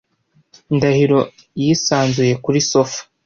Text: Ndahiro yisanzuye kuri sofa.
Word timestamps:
Ndahiro 0.75 1.19
yisanzuye 1.61 2.33
kuri 2.43 2.57
sofa. 2.69 3.01